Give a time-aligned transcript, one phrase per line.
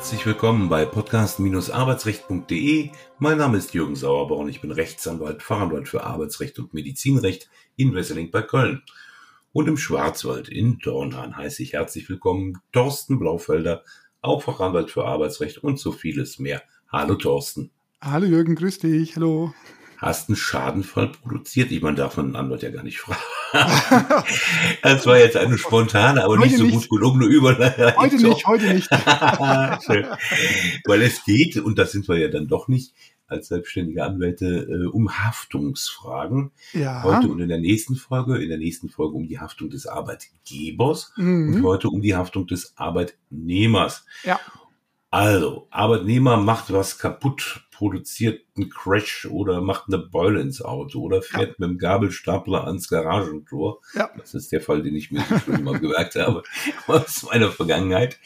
[0.00, 2.88] Herzlich willkommen bei podcast-arbeitsrecht.de.
[3.18, 4.48] Mein Name ist Jürgen Sauerborn.
[4.48, 8.80] Ich bin Rechtsanwalt, Fachanwalt für Arbeitsrecht und Medizinrecht in Wesseling bei Köln.
[9.52, 13.84] Und im Schwarzwald in Dornhahn heiße ich herzlich willkommen Thorsten Blaufelder,
[14.22, 16.62] auch Fachanwalt für Arbeitsrecht und so vieles mehr.
[16.90, 17.70] Hallo Thorsten.
[18.00, 19.16] Hallo Jürgen, grüß dich.
[19.16, 19.52] Hallo.
[20.00, 21.70] Hast einen Schadenfall produziert?
[21.70, 23.20] Ich meine, darf man einen Anwalt ja gar nicht fragen.
[24.82, 26.88] das war jetzt eine spontane, aber nicht so nicht.
[26.88, 27.96] gut gelungene Überleitung.
[27.96, 28.90] Heute nicht, heute nicht.
[30.86, 32.94] Weil es geht, und das sind wir ja dann doch nicht,
[33.26, 36.50] als selbstständige Anwälte äh, um Haftungsfragen.
[36.72, 37.02] Ja.
[37.02, 41.12] Heute und in der nächsten Folge, in der nächsten Folge um die Haftung des Arbeitgebers
[41.16, 41.56] mhm.
[41.56, 44.06] und heute um die Haftung des Arbeitnehmers.
[44.24, 44.40] Ja.
[45.10, 51.22] Also, Arbeitnehmer macht was kaputt, produziert einen Crash oder macht eine Beule ins Auto oder
[51.22, 51.54] fährt ja.
[51.56, 53.80] mit dem Gabelstapler ans Garagentor.
[53.94, 54.10] Ja.
[54.18, 56.42] Das ist der Fall, den ich mir schon mal gemerkt habe
[56.86, 58.18] aus meiner Vergangenheit.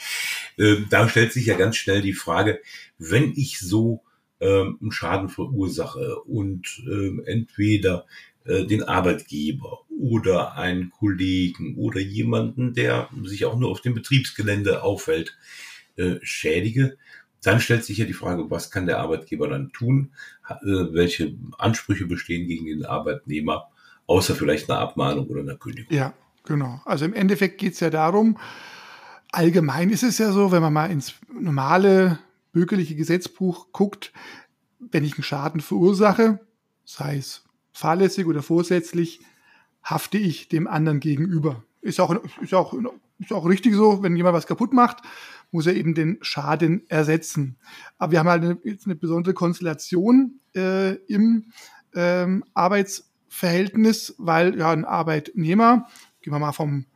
[0.59, 2.61] Ähm, da stellt sich ja ganz schnell die Frage,
[2.99, 4.03] wenn ich so
[4.41, 8.07] ähm, einen Schaden verursache und ähm, entweder
[8.47, 14.83] äh, den Arbeitgeber oder einen Kollegen oder jemanden, der sich auch nur auf dem Betriebsgelände
[14.83, 15.39] aufhält,
[15.95, 16.99] äh, schädige,
[17.47, 20.13] dann stellt sich ja die Frage, was kann der Arbeitgeber dann tun?
[20.49, 20.55] Äh,
[20.93, 23.69] welche Ansprüche bestehen gegen den Arbeitnehmer,
[24.07, 25.95] außer vielleicht einer Abmahnung oder einer Kündigung?
[25.95, 26.15] Ja,
[26.45, 26.81] genau.
[26.85, 28.39] Also im Endeffekt geht es ja darum,
[29.33, 32.19] allgemein ist es ja so, wenn man mal ins normale
[32.53, 34.13] bürgerliche Gesetzbuch guckt,
[34.79, 36.41] wenn ich einen Schaden verursache,
[36.85, 39.21] sei es fahrlässig oder vorsätzlich,
[39.83, 41.65] hafte ich dem anderen gegenüber.
[41.83, 42.75] Ist auch, ist auch,
[43.19, 45.03] ist auch richtig so, wenn jemand was kaputt macht,
[45.51, 47.57] muss er eben den Schaden ersetzen.
[47.99, 51.47] Aber wir haben halt eine, jetzt eine besondere Konstellation äh, im
[51.95, 55.89] ähm, Arbeitsverhältnis, weil ja ein Arbeitnehmer,
[56.21, 56.87] gehen wir mal vom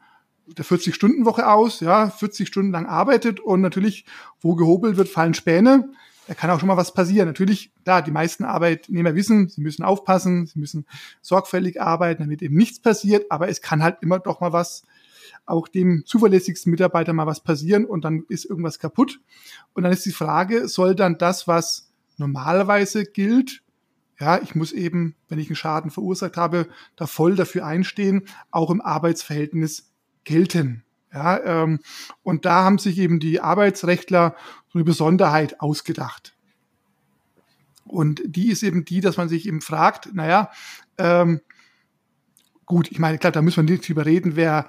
[0.47, 4.07] der 40-Stunden-Woche aus, ja, 40 Stunden lang arbeitet und natürlich,
[4.41, 5.91] wo gehobelt wird, fallen Späne.
[6.27, 7.27] Da kann auch schon mal was passieren.
[7.27, 10.87] Natürlich, da die meisten Arbeitnehmer wissen, sie müssen aufpassen, sie müssen
[11.23, 14.85] sorgfältig arbeiten, damit eben nichts passiert, aber es kann halt immer doch mal was
[15.47, 19.21] auch dem zuverlässigsten Mitarbeiter mal was passieren und dann ist irgendwas kaputt.
[19.73, 23.63] Und dann ist die Frage, soll dann das, was normalerweise gilt,
[24.21, 28.71] ja, ich muss eben, wenn ich einen Schaden verursacht habe, da voll dafür einstehen, auch
[28.71, 29.93] im Arbeitsverhältnis
[30.25, 30.83] gelten.
[31.13, 31.81] Ja, ähm,
[32.23, 34.35] und da haben sich eben die Arbeitsrechtler
[34.73, 36.35] so eine Besonderheit ausgedacht.
[37.85, 40.51] Und die ist eben die, dass man sich eben fragt, naja,
[40.99, 41.41] ähm,
[42.67, 44.69] gut, ich meine, klar, da müssen wir nicht drüber reden, wer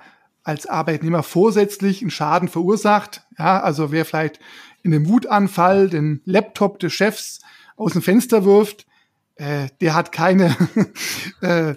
[0.50, 3.22] als Arbeitnehmer vorsätzlich einen Schaden verursacht.
[3.38, 4.40] Ja, also wer vielleicht
[4.82, 7.42] in einem Wutanfall den Laptop des Chefs
[7.78, 8.88] aus dem Fenster wirft,
[9.36, 10.56] äh, der hat keine,
[11.42, 11.76] äh,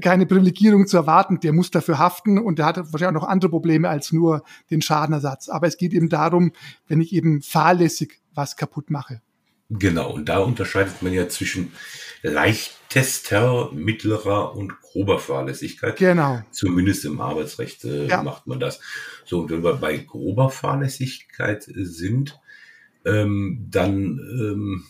[0.00, 3.50] keine Privilegierung zu erwarten, der muss dafür haften und der hat wahrscheinlich auch noch andere
[3.50, 5.48] Probleme als nur den Schadenersatz.
[5.48, 6.52] Aber es geht eben darum,
[6.88, 9.22] wenn ich eben fahrlässig was kaputt mache.
[9.70, 11.72] Genau, und da unterscheidet man ja zwischen
[12.22, 15.96] leichtester, mittlerer und grober Fahrlässigkeit.
[15.96, 16.42] Genau.
[16.50, 18.22] Zumindest im Arbeitsrecht äh, ja.
[18.22, 18.80] macht man das.
[19.24, 22.40] So, und wenn wir bei grober Fahrlässigkeit sind,
[23.04, 24.84] ähm, dann ähm,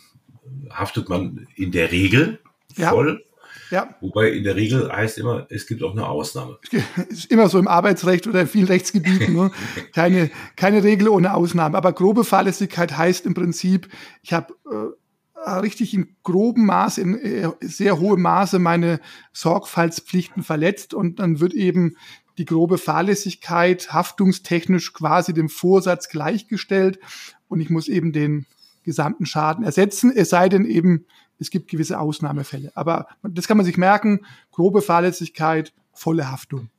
[0.70, 2.38] haftet man in der Regel
[2.74, 3.24] voll
[3.70, 3.94] ja.
[4.00, 6.58] Wobei in der Regel heißt immer, es gibt auch eine Ausnahme.
[7.08, 9.34] Ist immer so im Arbeitsrecht oder in vielen Rechtsgebieten.
[9.34, 9.50] ne?
[9.94, 11.76] keine, keine Regel ohne Ausnahme.
[11.76, 13.88] Aber grobe Fahrlässigkeit heißt im Prinzip,
[14.22, 19.00] ich habe äh, richtig in grobem Maße, in äh, sehr hohem Maße meine
[19.32, 21.96] Sorgfaltspflichten verletzt und dann wird eben
[22.38, 27.00] die grobe Fahrlässigkeit haftungstechnisch quasi dem Vorsatz gleichgestellt
[27.48, 28.46] und ich muss eben den
[28.88, 31.06] gesamten Schaden ersetzen, es sei denn eben,
[31.38, 32.72] es gibt gewisse Ausnahmefälle.
[32.74, 36.70] Aber das kann man sich merken, grobe Fahrlässigkeit, volle Haftung.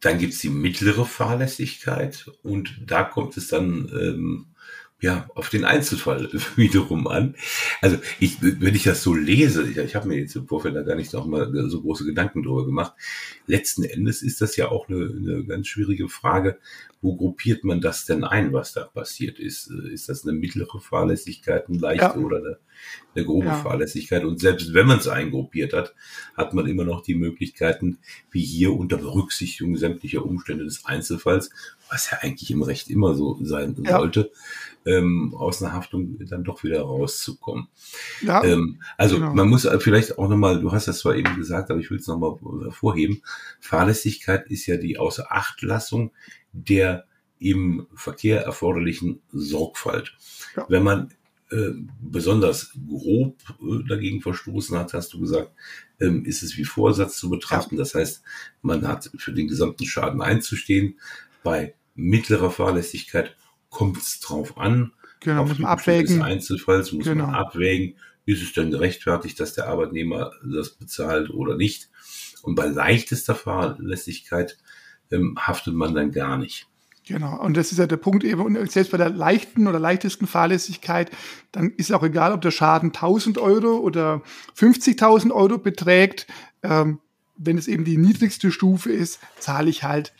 [0.00, 4.46] Dann gibt es die mittlere Fahrlässigkeit und da kommt es dann ähm,
[5.00, 7.36] ja auf den Einzelfall wiederum an.
[7.80, 10.82] Also ich, wenn ich das so lese, ich, ich habe mir jetzt im Vorfeld da
[10.82, 12.94] gar nicht noch mal so große Gedanken drüber gemacht.
[13.46, 16.58] Letzten Endes ist das ja auch eine, eine ganz schwierige Frage,
[17.04, 19.70] wo gruppiert man das denn ein, was da passiert ist?
[19.70, 22.16] Ist das eine mittlere Fahrlässigkeit, eine leichte ja.
[22.16, 22.58] oder eine,
[23.14, 23.56] eine grobe ja.
[23.56, 24.24] Fahrlässigkeit?
[24.24, 25.94] Und selbst wenn man es eingruppiert hat,
[26.34, 27.98] hat man immer noch die Möglichkeiten,
[28.30, 31.50] wie hier unter Berücksichtigung sämtlicher Umstände des Einzelfalls,
[31.94, 33.98] was ja eigentlich im Recht immer so sein ja.
[33.98, 34.32] sollte,
[34.84, 37.68] ähm, aus einer Haftung dann doch wieder rauszukommen.
[38.20, 39.32] Ja, ähm, also genau.
[39.32, 42.06] man muss vielleicht auch nochmal, du hast das zwar eben gesagt, aber ich will es
[42.06, 43.22] nochmal hervorheben,
[43.60, 46.10] Fahrlässigkeit ist ja die Außerachtlassung
[46.52, 47.06] der
[47.38, 50.14] im Verkehr erforderlichen Sorgfalt.
[50.56, 50.66] Ja.
[50.68, 51.10] Wenn man
[51.50, 55.52] äh, besonders grob äh, dagegen verstoßen hat, hast du gesagt,
[56.00, 57.76] ähm, ist es wie Vorsatz zu betrachten.
[57.76, 57.80] Ja.
[57.80, 58.22] Das heißt,
[58.62, 60.98] man hat für den gesamten Schaden einzustehen.
[61.42, 63.36] Bei mittlerer Fahrlässigkeit
[63.70, 64.92] kommt es drauf an.
[65.20, 66.18] Genau, auf muss man abwägen.
[66.18, 67.26] Des Einzelfalls muss Genau.
[67.26, 67.96] man abwägen,
[68.26, 71.90] ist es denn gerechtfertigt, dass der Arbeitnehmer das bezahlt oder nicht.
[72.42, 74.58] Und bei leichtester Fahrlässigkeit
[75.10, 76.66] ähm, haftet man dann gar nicht.
[77.06, 80.26] Genau, und das ist ja der Punkt eben, und selbst bei der leichten oder leichtesten
[80.26, 81.10] Fahrlässigkeit,
[81.52, 84.22] dann ist auch egal, ob der Schaden 1000 Euro oder
[84.56, 86.26] 50.000 Euro beträgt.
[86.62, 87.00] Ähm,
[87.36, 90.14] wenn es eben die niedrigste Stufe ist, zahle ich halt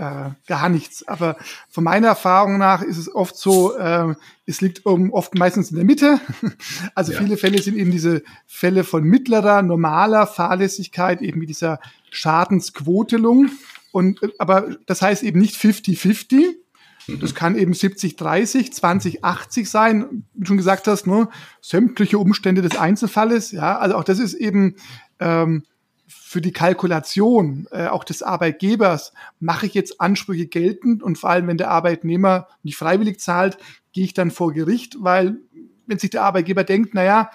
[0.00, 1.06] äh, gar nichts.
[1.06, 1.36] Aber
[1.68, 4.14] von meiner Erfahrung nach ist es oft so, äh,
[4.46, 6.20] es liegt um, oft meistens in der Mitte.
[6.94, 7.18] Also Ja.
[7.18, 11.80] viele Fälle sind eben diese Fälle von mittlerer, normaler Fahrlässigkeit, eben mit dieser
[12.10, 13.50] Schadensquotelung.
[13.92, 16.56] Und, äh, aber das heißt eben nicht 50-50.
[17.20, 21.28] Das kann eben 70-30, 20-80 sein, wie du schon gesagt hast, ne?
[21.60, 23.50] sämtliche Umstände des Einzelfalles.
[23.50, 24.76] Ja, also auch das ist eben
[25.18, 25.64] ähm,
[26.10, 31.46] für die Kalkulation äh, auch des Arbeitgebers, mache ich jetzt Ansprüche geltend und vor allem,
[31.46, 33.58] wenn der Arbeitnehmer nicht freiwillig zahlt,
[33.92, 35.36] gehe ich dann vor Gericht, weil
[35.86, 37.30] wenn sich der Arbeitgeber denkt, naja,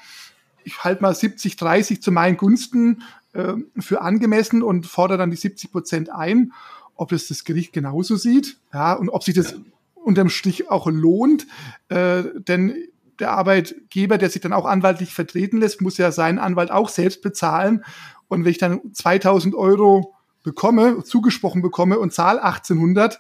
[0.64, 5.38] ich halte mal 70, 30 zu meinen Gunsten äh, für angemessen und fordere dann die
[5.38, 6.52] 70 Prozent ein,
[6.96, 9.56] ob das das Gericht genauso sieht, ja, und ob sich das
[9.94, 11.48] unterm Strich auch lohnt,
[11.90, 12.76] äh, denn
[13.20, 17.22] der Arbeitgeber, der sich dann auch anwaltlich vertreten lässt, muss ja seinen Anwalt auch selbst
[17.22, 17.84] bezahlen.
[18.28, 20.14] Und wenn ich dann 2000 Euro
[20.44, 23.20] bekomme, zugesprochen bekomme und zahle 1800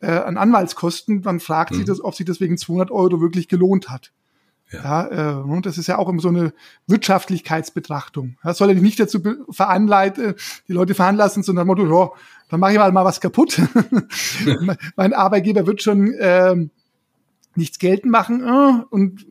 [0.00, 1.76] äh, an Anwaltskosten, dann fragt Mhm.
[1.76, 4.12] sich das, ob sich das wegen 200 Euro wirklich gelohnt hat.
[4.72, 4.82] Ja.
[4.82, 6.52] Ja, äh, und das ist ja auch immer so eine
[6.86, 8.36] Wirtschaftlichkeitsbetrachtung.
[8.42, 9.20] Das soll ja nicht dazu
[9.50, 10.34] veranleiten,
[10.66, 12.10] die Leute veranlassen, sondern Motto, ja,
[12.48, 13.60] dann mache ich mal, mal was kaputt.
[14.96, 16.70] mein Arbeitgeber wird schon ähm,
[17.54, 18.42] nichts geltend machen.
[18.42, 19.26] Äh, und,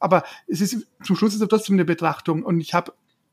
[0.00, 2.42] aber es ist zum Schluss ist es trotzdem eine Betrachtung.
[2.42, 2.92] Und ich habe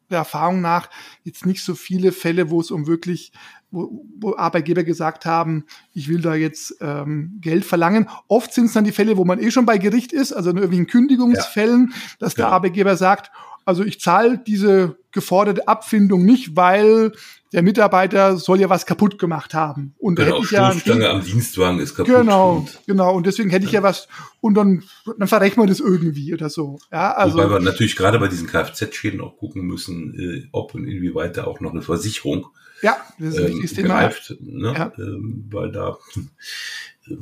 [0.09, 0.89] der Erfahrung nach
[1.23, 3.31] jetzt nicht so viele Fälle, wo es um wirklich,
[3.71, 8.09] wo, wo Arbeitgeber gesagt haben, ich will da jetzt ähm, Geld verlangen.
[8.27, 10.57] Oft sind es dann die Fälle, wo man eh schon bei Gericht ist, also in
[10.57, 12.55] irgendwelchen Kündigungsfällen, dass der Genau.
[12.55, 13.31] Arbeitgeber sagt,
[13.65, 17.11] also ich zahle diese geforderte Abfindung nicht, weil
[17.53, 19.93] der Mitarbeiter soll ja was kaputt gemacht haben.
[19.97, 22.13] Und Genau, hätte ich ja Stoßstange am Dienstwagen ist kaputt.
[22.13, 23.15] Genau, Und, genau.
[23.15, 24.07] Und deswegen hätte ich ja was,
[24.41, 24.83] und dann,
[25.17, 26.79] dann verrechnen wir das irgendwie oder so.
[26.91, 27.37] Ja, also.
[27.37, 31.45] wobei wir natürlich gerade bei diesen Kfz-Schäden auch gucken müssen, äh, ob und inwieweit da
[31.45, 32.47] auch noch eine Versicherung
[32.81, 33.87] ja, das ist ein ähm, Thema.
[34.01, 34.35] greift.
[34.39, 34.73] Ne?
[34.73, 34.91] Ja.
[34.97, 35.97] Ähm, weil da
[37.07, 37.15] äh,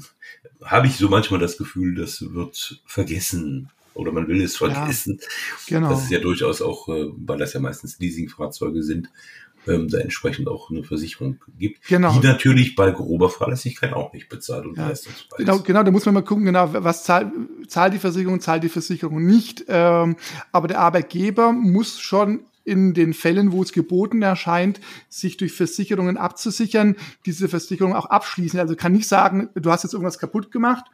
[0.64, 5.20] habe ich so manchmal das Gefühl, das wird vergessen oder man will es vergessen.
[5.68, 5.90] Genau.
[5.90, 9.10] Das ist ja durchaus auch, äh, weil das ja meistens Leasingfahrzeuge sind,
[9.68, 12.14] ähm, da entsprechend auch eine Versicherung gibt, Genau.
[12.14, 14.90] die natürlich bei grober Fahrlässigkeit auch nicht bezahlt und Ja.
[14.90, 17.32] leistungsfrei Genau, genau, da muss man mal gucken, genau, was zahlt,
[17.68, 19.66] zahlt die Versicherung, zahlt die Versicherung nicht.
[19.68, 20.18] Ähm,
[20.52, 26.18] aber der Arbeitgeber muss schon in den Fällen, wo es geboten erscheint, sich durch Versicherungen
[26.18, 26.96] abzusichern,
[27.26, 28.60] diese Versicherung auch abschließen.
[28.60, 30.86] Also kann nicht sagen, du hast jetzt irgendwas kaputt gemacht,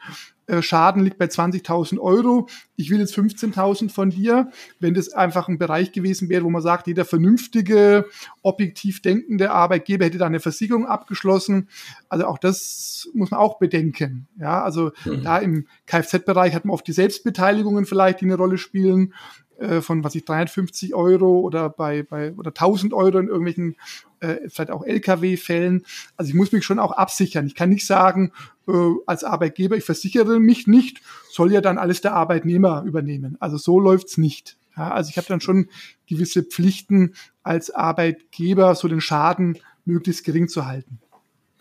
[0.48, 4.52] äh, Schaden liegt bei 20.000 Euro, ich will jetzt 15.000 von dir.
[4.80, 8.06] Wenn das einfach ein Bereich gewesen wäre, wo man sagt, jeder vernünftige,
[8.42, 11.70] objektiv denkende Arbeitgeber hätte da eine Versicherung abgeschlossen.
[12.10, 14.28] Also auch das muss man auch bedenken.
[14.38, 15.24] Ja, also Mhm.
[15.24, 19.14] da im Kfz-Bereich hat man oft die Selbstbeteiligungen vielleicht, die eine Rolle spielen
[19.62, 23.76] äh, von was ich 350 Euro oder bei, bei oder 1000 Euro in irgendwelchen
[24.20, 25.86] äh, vielleicht auch LKW-Fällen.
[26.18, 27.46] Also ich muss mich schon auch absichern.
[27.46, 28.32] Ich kann nicht sagen,
[28.68, 28.72] äh,
[29.06, 33.38] als Arbeitgeber, ich versichere mich nicht, soll ja dann alles der Arbeitnehmer übernehmen.
[33.40, 34.58] Also so läuft's nicht.
[34.78, 35.70] Ja, also ich habe dann schon
[36.08, 41.00] gewisse Pflichten als Arbeitgeber, so den Schaden möglichst gering zu halten.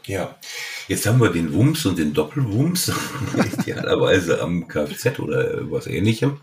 [0.06, 0.36] Ja,
[0.88, 2.92] jetzt haben wir den Wumms und den Doppelwumms,
[3.60, 6.40] idealerweise am Kfz oder was ähnlichem.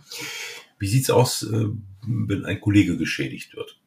[0.79, 1.67] Wie sieht's aus, äh,
[2.05, 3.79] wenn ein Kollege geschädigt wird?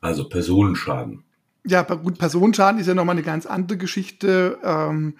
[0.00, 1.24] Also Personenschaden.
[1.64, 5.16] Ja, gut, Personenschaden ist ja nochmal eine ganz andere Geschichte, ähm,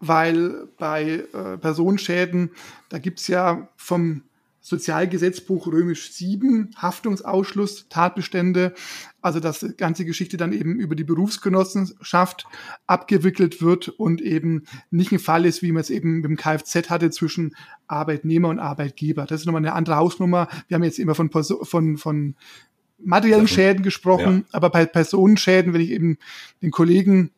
[0.00, 2.50] weil bei äh, Personenschäden,
[2.90, 4.22] da gibt's ja vom
[4.68, 8.74] Sozialgesetzbuch römisch 7 Haftungsausschluss, Tatbestände,
[9.22, 12.46] also dass die ganze Geschichte dann eben über die Berufsgenossenschaft
[12.86, 16.90] abgewickelt wird und eben nicht ein Fall ist, wie man es eben mit dem Kfz
[16.90, 17.56] hatte zwischen
[17.86, 19.24] Arbeitnehmer und Arbeitgeber.
[19.24, 20.48] Das ist nochmal eine andere Hausnummer.
[20.68, 22.34] Wir haben jetzt immer von, von, von
[22.98, 23.48] materiellen.
[23.48, 26.18] Schäden gesprochen, aber bei Personenschäden, wenn ich eben
[26.62, 27.30] den Kollegen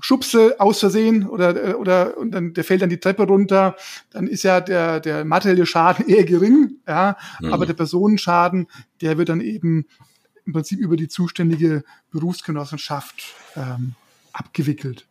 [0.00, 3.76] schubse aus Versehen oder, äh, oder und dann der fällt dann die Treppe runter,
[4.10, 7.52] dann ist ja der, der materielle Schaden eher gering, ja, Mhm.
[7.52, 8.66] aber der Personenschaden,
[9.00, 9.86] der wird dann eben
[10.44, 13.22] im Prinzip über die zuständige Berufsgenossenschaft
[13.56, 13.94] ähm,
[14.32, 15.06] abgewickelt.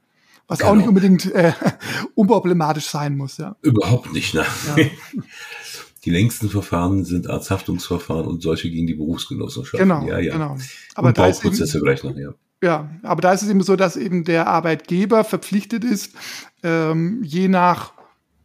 [0.47, 0.75] Was auch Genau.
[0.75, 1.53] nicht unbedingt äh,
[2.15, 3.55] unproblematisch sein muss, ja.
[3.61, 4.45] Überhaupt nicht, ne?
[4.75, 4.85] Ja.
[6.03, 9.79] Die längsten Verfahren sind Arzthaftungsverfahren und solche gegen die Berufsgenossenschaft.
[9.79, 10.33] Genau, ja, ja.
[10.33, 10.57] genau.
[10.95, 12.33] Aber und da ist eben, Bauprozesse vielleicht noch, ja.
[12.63, 16.15] Ja, aber da ist es eben so, dass eben der Arbeitgeber verpflichtet ist,
[16.61, 17.93] ähm, je nach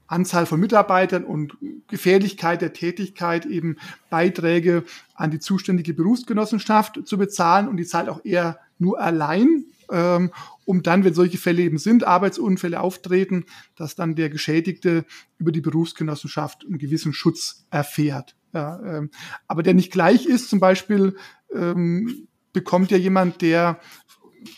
[0.06, 1.56] Anzahl von Mitarbeitern und
[1.88, 3.76] Gefährlichkeit der Tätigkeit eben
[4.08, 10.30] Beiträge an die zuständige Berufsgenossenschaft zu bezahlen und die zahlt auch eher nur allein, ähm,
[10.64, 13.44] um dann, wenn solche Fälle eben sind, Arbeitsunfälle auftreten,
[13.76, 15.04] dass dann der Geschädigte
[15.38, 18.34] über die Berufsgenossenschaft einen gewissen Schutz erfährt.
[18.52, 19.10] Ja, ähm,
[19.46, 21.16] aber der nicht gleich ist, zum Beispiel
[21.54, 23.78] ähm, bekommt ja jemand, der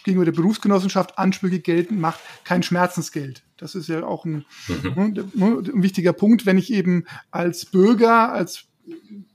[0.05, 3.43] gegenüber der Berufsgenossenschaft Ansprüche geltend macht, kein Schmerzensgeld.
[3.57, 5.13] Das ist ja auch ein, mhm.
[5.15, 8.65] Ne, ne, ein wichtiger Punkt, wenn ich eben als Bürger, als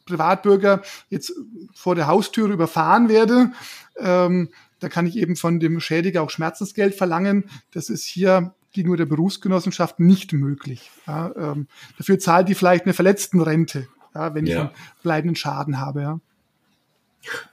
[0.05, 1.33] Privatbürger jetzt
[1.73, 3.51] vor der Haustüre überfahren werde,
[3.97, 7.45] ähm, da kann ich eben von dem Schädiger auch Schmerzensgeld verlangen.
[7.71, 10.91] Das ist hier gegenüber der Berufsgenossenschaft nicht möglich.
[11.07, 11.67] Ja, ähm,
[11.97, 14.71] dafür zahlt die vielleicht eine Verletztenrente, ja, wenn ich einen
[15.03, 16.01] bleibenden Schaden habe.
[16.01, 16.19] Ja.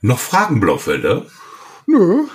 [0.01, 1.27] Noch Fragen, Blaufelder?
[1.87, 2.27] Nö,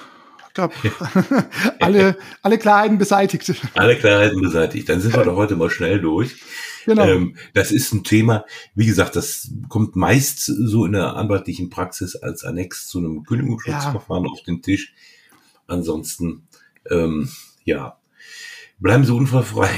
[0.55, 0.73] glaube,
[1.79, 3.53] alle, alle Klarheiten beseitigt.
[3.75, 4.89] Alle Klarheiten beseitigt.
[4.89, 6.35] Dann sind wir doch heute mal schnell durch.
[6.85, 7.05] Genau.
[7.05, 8.45] Ähm, das ist ein Thema,
[8.75, 14.25] wie gesagt, das kommt meist so in der anwaltlichen Praxis als Annex zu einem Kündigungsschutzverfahren
[14.25, 14.31] ja.
[14.31, 14.93] auf den Tisch.
[15.67, 16.47] Ansonsten,
[16.89, 17.29] ähm,
[17.63, 17.97] ja,
[18.79, 19.69] bleiben Sie unfallfrei.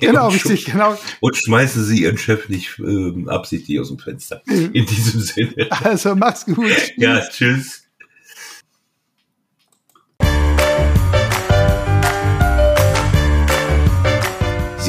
[0.00, 0.98] Genau, richtig, genau.
[1.20, 4.42] Und schmeißen Sie Ihren Chef nicht ähm, absichtlich aus dem Fenster.
[4.46, 5.70] In diesem Sinne.
[5.70, 6.70] Also, mach's gut.
[6.96, 7.85] Ja, tschüss.